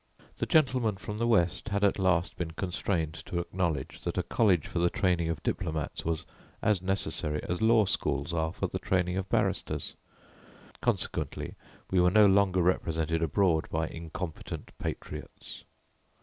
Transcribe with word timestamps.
The 0.39 0.47
gentlemen 0.47 0.97
from 0.97 1.19
the 1.19 1.27
West 1.27 1.69
had 1.69 1.83
at 1.83 1.99
last 1.99 2.35
been 2.35 2.53
constrained 2.57 3.13
to 3.27 3.37
acknowledge 3.37 4.01
that 4.01 4.17
a 4.17 4.23
college 4.23 4.65
for 4.65 4.79
the 4.79 4.89
training 4.89 5.29
of 5.29 5.43
diplomats 5.43 6.03
was 6.03 6.25
as 6.59 6.81
necessary 6.81 7.39
as 7.47 7.61
law 7.61 7.85
schools 7.85 8.33
are 8.33 8.51
for 8.51 8.65
the 8.65 8.79
training 8.79 9.15
of 9.15 9.29
barristers; 9.29 9.93
consequently 10.81 11.53
we 11.91 11.99
were 11.99 12.09
no 12.09 12.25
longer 12.25 12.63
represented 12.63 13.21
abroad 13.21 13.67
by 13.69 13.87
incompetent 13.89 14.71
patriots. 14.79 15.65